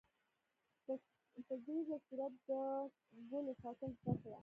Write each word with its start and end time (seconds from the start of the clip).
په 1.47 1.53
ځیږه 1.63 1.97
صورت 2.05 2.33
د 2.47 2.49
ګلو 3.29 3.53
ساتل 3.61 3.91
زده 3.99 4.13
کړه. 4.21 4.39